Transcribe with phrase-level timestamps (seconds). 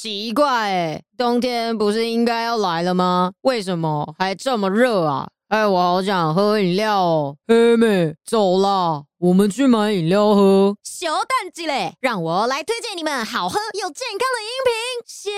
[0.00, 3.32] 奇怪哎，冬天不是应该要来了吗？
[3.40, 5.26] 为什么还这么热啊？
[5.48, 7.36] 哎，我好想喝饮料哦。
[7.48, 10.76] 黑妹，走啦，我们去买饮料喝。
[10.84, 14.72] 小蛋鸡嘞，让我来推荐你们好喝又健康的饮品——
[15.04, 15.32] 鲜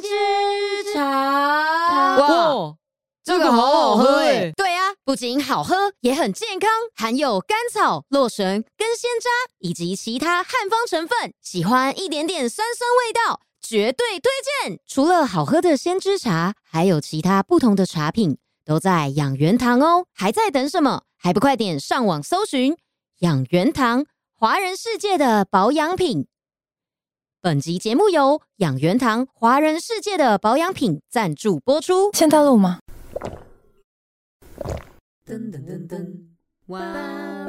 [0.00, 2.16] 汁茶。
[2.20, 2.74] 哇，
[3.22, 4.50] 这个好好喝哎！
[4.56, 9.28] 对啊，不仅好喝，也很健康，含有甘草、洛神、根鲜渣
[9.58, 11.34] 以及其他汉方成分。
[11.42, 13.40] 喜欢一点点酸酸味道，
[13.70, 14.28] 绝对推
[14.66, 14.80] 荐。
[14.84, 18.36] 除了好喝的鲜汁茶，还有其他不同的茶品。
[18.64, 21.04] 都在养元堂哦，还在等什么？
[21.16, 22.76] 还不快点上网搜寻
[23.20, 24.04] 养元堂，
[24.34, 26.26] 华人世界的保养品。
[27.40, 32.10] 本集节目由养元堂华人世界的保养品赞助播出。
[32.12, 32.80] 先到路吗？
[35.24, 36.24] 噔噔噔噔，
[36.66, 36.82] 玩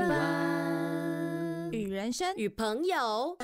[0.08, 0.41] 玩
[1.72, 3.38] 与人生与朋友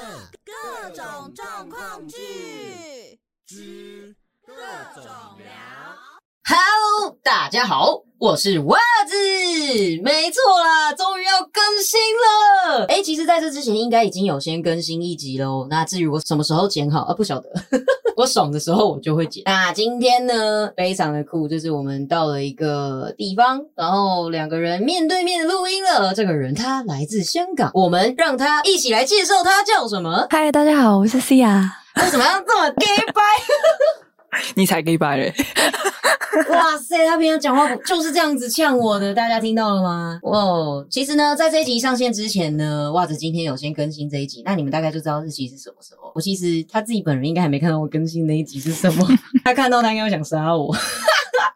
[0.43, 4.53] 各种状况剧之各
[4.95, 5.05] 种
[5.37, 5.47] 聊。
[6.43, 9.15] Hello，大家好，我是袜子，
[10.01, 12.83] 没错啦，终于要更新了。
[12.87, 15.67] 哎，其实在这之前应该已经有先更新一集喽。
[15.69, 17.47] 那至于我什么时候剪好啊，不晓得。
[18.17, 19.43] 我爽的时候我就会剪。
[19.45, 26.11] 那今天呢，非常的酷，就是我们到了一个地方，然后两个人面对面的录音了。
[26.15, 30.25] 这个人他来自香港，我们让他一起来介绍他叫什么。
[30.31, 31.69] 嗨，大家好，我是 Cia。
[31.97, 33.21] 为什么要这么 gay 拜？
[34.55, 35.33] 你才 gay 拜嘞！
[36.51, 40.19] 哇塞，他平常讲话就是这样子呛我的，大家听到了吗？
[40.21, 46.11] 哦，其实呢，在这一集上线之前呢，袜子今天有先更新这一集，那你们大概就知道日期是什么时候。
[46.13, 49.07] 我其实他自己本人应该还没看到我更新那一集是什么，
[49.43, 50.75] 他看到他应该想杀我。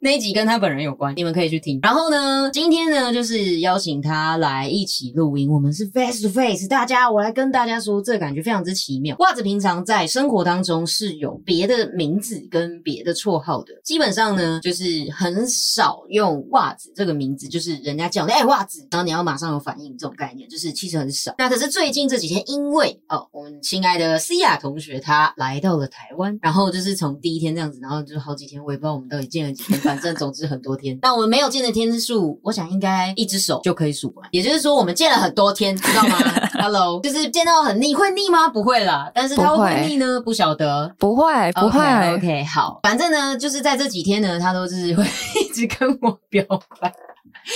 [0.04, 1.80] 那一集跟他本人有关，你们可以去听。
[1.84, 6.68] 然后呢，今天呢就是邀请他来一起录音，我们是 face to face。
[6.68, 9.16] 大家，我来跟大家说，这感觉非常之奇妙。
[9.20, 21.36] 袜子平常在生活当中是有别的名字跟别的绰号的，基本上呢就是很少用袜子这个名字，就是人家叫你哎袜子，然后你要马上有反应这种概念，就是其实很少。
[21.38, 29.91] 那可是最近这几天，因为哦，我们亲爱的思雅同学她来到了台湾，然后就是从第一天这样子，然后就好几天，我也不知道我们到底见了几天。
[29.92, 34.26] 反正总之很多天，但我们没有见的天数，我想应该一只手就可以数完。
[34.32, 36.18] 也就是说，我们见了很多天，知道吗？
[36.62, 38.48] Hello，就是见到很腻，会腻吗？
[38.48, 40.22] 不会啦，但是他会腻呢？
[40.22, 41.82] 不晓得，不会，不会。
[42.16, 45.04] OK，好，反正呢，就是在这几天呢，他都是会
[45.44, 46.42] 一直跟我表
[46.80, 46.94] 白。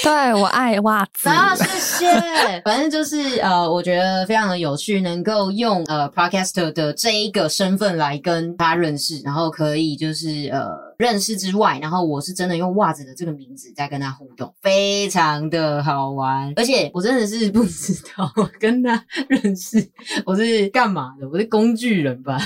[0.03, 2.61] 对我爱袜子啊，谢谢。
[2.65, 16.53] 反正就是呃，我觉得非常的有趣，能够用呃 podcaster 的这一个身份来跟他认识，然后可以就是呃认识之外，然后我是真的用袜子的这个名字在跟他互动，非常的好玩。
[16.55, 19.89] 而且我真的是不知道我跟他认识
[20.25, 22.37] 我是干嘛的，我是工具人吧？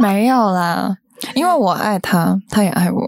[0.00, 0.96] 没有啦，
[1.34, 3.06] 因为我爱他，他也爱我。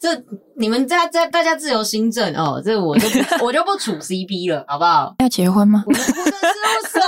[0.00, 0.10] 这
[0.58, 3.08] 你们在在大家自由新政哦，这我就
[3.42, 5.14] 我就不处 CP 了，好不好？
[5.20, 5.82] 要结婚吗？
[5.86, 7.00] 我们不是事务所。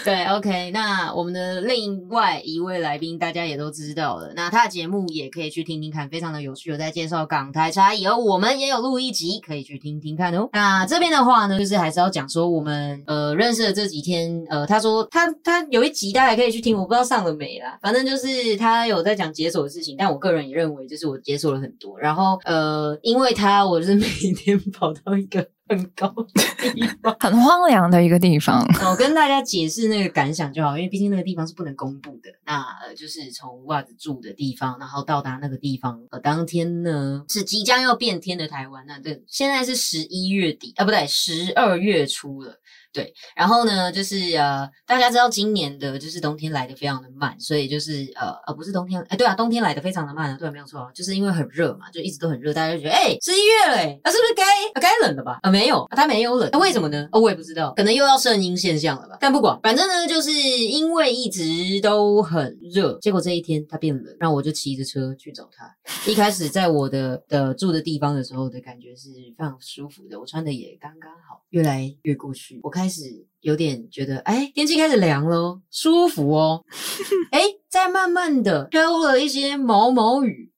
[0.04, 4.32] 对，OK，那我们的另外一位来宾，大家也都知道了。
[4.34, 8.06] 那他的节目也可以去听听看，非常的有趣，有在介绍港台差异。
[8.06, 10.48] 而我们也有录一集，可以去听听看哦。
[10.52, 17.78] 那这边的话呢，就是还是要讲说我们呃认识的这几天，呃，他说他他有一集大家可以去听，我不知道上了没啦。
[17.82, 21.98] 反正就是他有在讲解锁的事情，但我个人也认为，就是我解锁了很多。
[21.98, 25.46] 然后呃，因为他我是每天跑到一个。
[25.70, 28.66] 很高的地方， 很荒凉的一个地方。
[28.84, 32.28] 我 跟大家解释那个感想就好，因为毕竟那个地方是不能公布的。
[32.44, 32.66] 那
[32.96, 38.84] 就是从袜子住的地方，然后到达那个地方，呃，当天呢是即将要变天的台湾。
[38.86, 42.58] 那这现在是十一月底啊，不对，十二月初了。
[42.92, 54.44] 对，然后呢，就是呃，大家知道今年的就是冬天来的非常的慢，所以就是呃呃，不是冬天，哎，对啊，冬天来的非常的慢啊，对，没有错，就是因为很热嘛，就一直都很热，大家就觉得，哎，十一月嘞，那是不是该
[54.80, 55.38] 该冷了吧？
[55.42, 57.08] 啊，没有，它没有冷，那为什么呢？
[57.12, 59.16] 哦，我也不知道，可能又要圣婴现象了吧？
[59.20, 61.44] 但不管，反正呢，就是因为一直
[61.80, 65.72] 都很热，结果这一天它变冷，然后我就骑着车去找他。
[66.10, 72.79] 一开始在我的的住的地方的时候的感觉是非常舒服的，我穿的也刚刚好，越来越过去，我看。
[72.80, 73.02] 开始
[73.40, 76.64] 有点觉得，哎，天气开始凉喽，舒服哦。
[77.30, 80.50] 哎，再慢慢的飘了一些毛毛雨，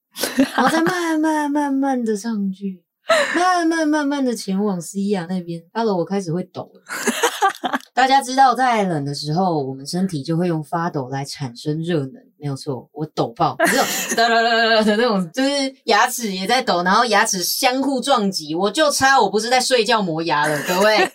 [0.54, 2.80] 然后再慢 慢慢慢的上去，
[3.34, 5.60] 慢慢慢慢的前往西亚那边。
[5.72, 6.82] 到了，我开始会抖了。
[7.92, 12.88] 大家知道，在冷的时候，我们身体就会用发抖来产生热能，没有错。
[12.92, 13.84] 我抖爆，这种
[14.16, 15.50] 哒哒哒哒的那种，就是
[15.86, 21.10] 牙齿也在抖，然后牙齿相互撞击，我就差我不是在睡觉磨牙了，各位。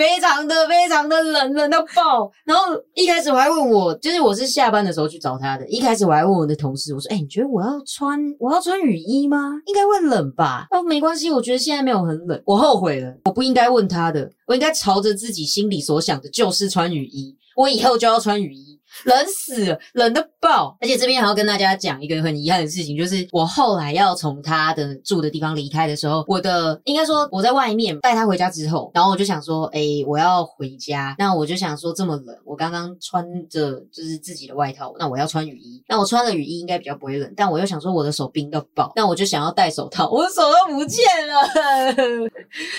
[0.00, 2.32] 非常的非常的冷，冷到爆。
[2.46, 5.68] 然后一开始我还问我，就是我是下班的时候去找他的。
[5.68, 9.52] 一开始我还问我的同事，我说：“哎、你觉得我要穿我要穿雨衣吗？
[9.66, 12.42] 应该会冷吧？”哦，没关系，我觉得现在没有很冷。
[12.46, 17.36] 我后悔了，我不应该问他的，我应该朝着自己心里所想的，就是穿雨衣。
[17.54, 18.69] 我以后就要穿雨衣。
[19.04, 20.76] 冷死了，冷的爆！
[20.80, 41.34] 而且这边还要跟大家讲一个很遗憾的事情，就是我后来要从他的住的地方离开的时候，我的应该说我在外面带他回家之后，然后我就想说，哎、我要回家，那我就想说这么冷，我刚刚穿着就是自己的外套，那我要穿雨衣，那我穿了雨衣应该比较不会冷，但我又想说我的手冰到爆，那我就想要戴手套，我的手都不见了，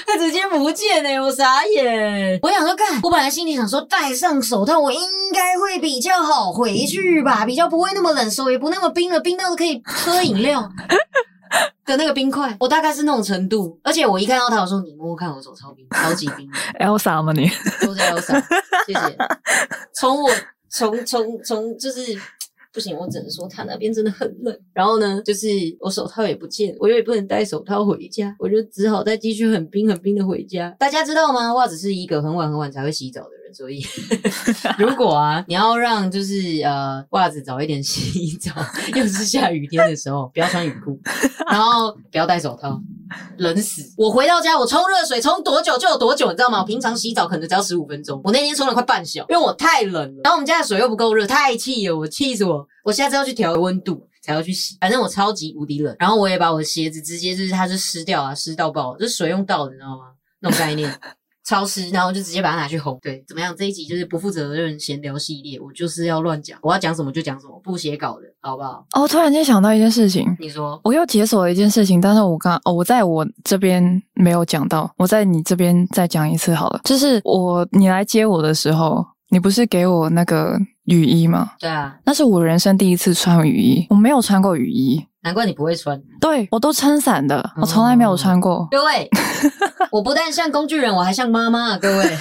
[0.06, 2.40] 他直接不见了、我傻眼。
[2.42, 5.00] 我想说，干，我本来心里想说戴上手套，我应
[5.34, 10.70] 该会比较好回去吧，比较不会那么冷，手也不那么冰了，冰到可以喝饮料
[11.86, 13.80] 的那个冰块，我大概是那种程度。
[13.84, 16.86] 而且我一看到他，我说你摸摸看，我手超冰， 超级冰的。
[16.86, 17.50] Elsa 吗你？
[17.86, 18.42] 都在 Elsa，
[18.88, 19.18] 谢谢。
[19.94, 20.30] 从我
[20.70, 22.18] 从从从就是
[22.74, 24.58] 不行，我只能说他那边真的很冷。
[24.74, 25.48] 然后呢，就是
[25.82, 30.74] 我手套也不见，我也不能带手套回家，我就只好再继续很冰很冰的回家。
[30.80, 31.54] 大家知道吗？
[31.54, 33.86] 袜子是一个很晚很晚才会洗澡的人，所以
[34.78, 38.52] 如果啊你要让就是呃袜子早一点 洗澡，
[38.96, 41.00] 又是下雨天的时候，不要穿雨裤，
[41.50, 42.80] 然后不要戴手套。
[43.40, 43.82] 冷死！
[43.98, 46.60] 我回到家，我冲热水冲多久就有多久，你知道吗？
[46.62, 50.22] 我平常洗澡可能只要十五分钟，我那天冲了快半小，因为我太冷了。
[50.24, 52.66] 然后我们家的水又不够热，太气了，我气死我！
[52.86, 55.94] 我下次要去调温度才要去洗，反正我超级无敌冷。
[56.00, 60.06] 然后我也把我的鞋子直接就是它是湿掉啊，湿到爆，就水用到的，你知道吗？
[60.40, 60.90] 那种概念。
[61.44, 63.00] 超湿，然后就直接把它拿去烘。
[63.02, 63.54] 对，怎么样？
[63.58, 68.86] 这一集就是不负责任闲聊系列，我就是要乱讲，我要讲什么就讲什么，不写稿的，好不好？
[68.94, 76.82] 哦，突然间想到一件事情，你说，我又解锁了一件事情，但是我刚哦，我在我这边没有讲到，我在你这边再讲一次好了。
[76.84, 81.52] 就是我你来接我的时候，你不是给我那个雨衣吗？
[81.60, 86.02] 对啊，那是我人生第一次穿雨衣，我没有穿过雨衣，难怪你不会穿。
[86.20, 88.68] 对我都撑伞的，我从来没有穿过。
[88.72, 89.10] 各位，
[89.92, 91.78] 我不但像工具人，我还像妈妈啊！
[91.78, 92.18] 各位，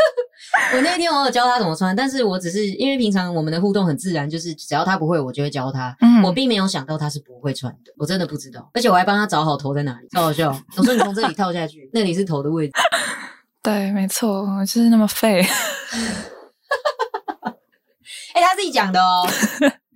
[0.74, 5.94] 我那天我有教他怎么穿，但是我只是因为平常我们的互动很自然，就是只要他不会，我就会教他。
[6.00, 10.48] 嗯我并没有想到他是不会穿的，我真的不知道，而且我还帮他找好头在哪里，超好笑。
[10.76, 12.72] 我说你从这里套下去，那里是头的位置。
[13.62, 15.44] 对，没错，我就是那么废。
[18.34, 19.26] 哎、他自己讲的哦。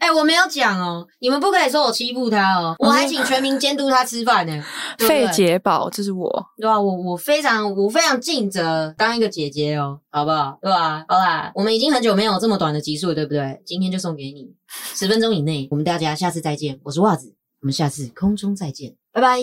[0.00, 4.64] 哎、我没有讲哦，你们不可以说我欺负他哦，我还请全民监督他吃饭呢，
[4.98, 6.46] 费解宝，这是我。
[6.56, 10.58] 对吧、我我非常我非常尽责当一个姐姐哦，好不好？
[10.62, 11.04] 对吧？
[11.06, 13.60] 好啦，我们已经很久没有这么短的集数了，对不对？
[13.64, 14.52] 今天就送给你
[14.94, 16.80] 十分钟以内，我们大家下次再见。
[16.82, 19.38] 我是袜子，我们下次空中再见，拜拜。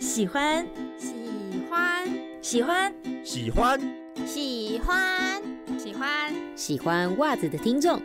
[0.00, 0.64] 喜欢，
[0.98, 1.12] 喜
[1.68, 2.04] 欢，
[2.40, 2.94] 喜欢，
[3.24, 3.80] 喜欢，
[4.26, 5.42] 喜欢，
[5.82, 8.00] 喜欢，喜欢袜子的听众，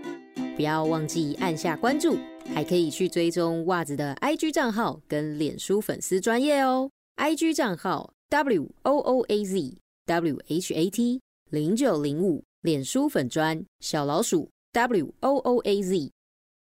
[0.55, 2.17] 不要忘记按下关注，
[2.51, 6.89] 还可以去追踪袜子的 IG 账号跟脸书粉丝专业哦。
[7.17, 9.77] IG 账号 W O O A Z
[10.07, 11.21] W H A T
[11.51, 16.11] 零九零五，脸书粉专小老鼠 W O O A Z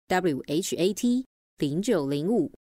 [0.08, 1.24] W H A T
[1.56, 2.52] 零九零五。